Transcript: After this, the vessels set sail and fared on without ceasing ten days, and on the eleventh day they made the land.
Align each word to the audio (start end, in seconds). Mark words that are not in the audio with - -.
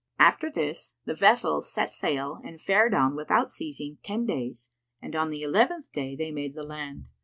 After 0.17 0.49
this, 0.51 0.95
the 1.05 1.13
vessels 1.13 1.71
set 1.71 1.93
sail 1.93 2.41
and 2.43 2.59
fared 2.59 2.95
on 2.95 3.15
without 3.15 3.51
ceasing 3.51 3.99
ten 4.01 4.25
days, 4.25 4.71
and 4.99 5.15
on 5.15 5.29
the 5.29 5.43
eleventh 5.43 5.91
day 5.91 6.15
they 6.15 6.31
made 6.31 6.55
the 6.55 6.63
land. 6.63 7.05